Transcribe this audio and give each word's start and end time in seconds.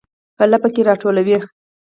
په 0.37 0.43
لپه 0.51 0.67
کې 0.73 0.81
راټوي 0.87 1.37